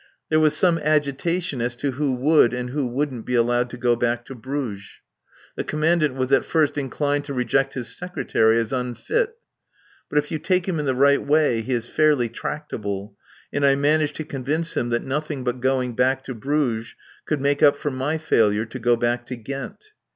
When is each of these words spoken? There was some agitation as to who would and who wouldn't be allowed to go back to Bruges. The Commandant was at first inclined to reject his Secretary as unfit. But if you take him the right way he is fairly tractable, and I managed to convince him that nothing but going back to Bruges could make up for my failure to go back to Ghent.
There 0.29 0.39
was 0.39 0.57
some 0.57 0.79
agitation 0.79 1.61
as 1.61 1.75
to 1.75 1.91
who 1.91 2.15
would 2.15 2.55
and 2.55 2.71
who 2.71 2.87
wouldn't 2.87 3.23
be 3.23 3.35
allowed 3.35 3.69
to 3.69 3.77
go 3.77 3.95
back 3.95 4.25
to 4.25 4.33
Bruges. 4.33 4.93
The 5.55 5.63
Commandant 5.63 6.15
was 6.15 6.31
at 6.31 6.43
first 6.43 6.75
inclined 6.75 7.23
to 7.25 7.35
reject 7.35 7.75
his 7.75 7.95
Secretary 7.95 8.57
as 8.57 8.73
unfit. 8.73 9.35
But 10.09 10.17
if 10.17 10.31
you 10.31 10.39
take 10.39 10.67
him 10.67 10.77
the 10.77 10.95
right 10.95 11.21
way 11.21 11.61
he 11.61 11.73
is 11.75 11.85
fairly 11.85 12.29
tractable, 12.29 13.15
and 13.53 13.63
I 13.63 13.75
managed 13.75 14.15
to 14.15 14.23
convince 14.25 14.75
him 14.75 14.89
that 14.89 15.03
nothing 15.03 15.43
but 15.43 15.61
going 15.61 15.93
back 15.95 16.23
to 16.23 16.33
Bruges 16.33 16.95
could 17.27 17.39
make 17.39 17.61
up 17.61 17.77
for 17.77 17.91
my 17.91 18.17
failure 18.17 18.65
to 18.65 18.79
go 18.79 18.95
back 18.95 19.27
to 19.27 19.35
Ghent. 19.35 19.91